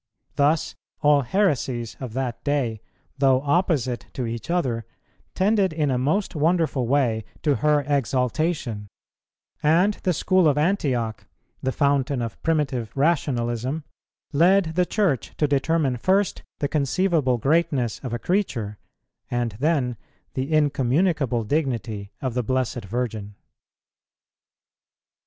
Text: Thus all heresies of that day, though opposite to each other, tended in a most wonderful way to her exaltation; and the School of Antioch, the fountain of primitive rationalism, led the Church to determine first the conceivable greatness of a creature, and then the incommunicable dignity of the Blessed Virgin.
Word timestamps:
Thus 0.35 0.73
all 1.01 1.21
heresies 1.21 1.95
of 1.99 2.13
that 2.13 2.43
day, 2.43 2.81
though 3.19 3.39
opposite 3.41 4.07
to 4.13 4.25
each 4.25 4.49
other, 4.49 4.83
tended 5.35 5.71
in 5.71 5.91
a 5.91 5.99
most 5.99 6.35
wonderful 6.35 6.87
way 6.87 7.23
to 7.43 7.57
her 7.57 7.81
exaltation; 7.87 8.87
and 9.61 9.93
the 10.01 10.11
School 10.11 10.47
of 10.47 10.57
Antioch, 10.57 11.27
the 11.61 11.71
fountain 11.71 12.19
of 12.19 12.41
primitive 12.41 12.91
rationalism, 12.97 13.83
led 14.33 14.73
the 14.73 14.87
Church 14.87 15.37
to 15.37 15.47
determine 15.47 15.97
first 15.97 16.41
the 16.61 16.67
conceivable 16.67 17.37
greatness 17.37 17.99
of 17.99 18.11
a 18.11 18.17
creature, 18.17 18.79
and 19.29 19.51
then 19.59 19.97
the 20.33 20.51
incommunicable 20.51 21.43
dignity 21.43 22.09
of 22.23 22.33
the 22.33 22.41
Blessed 22.41 22.85
Virgin. 22.85 23.35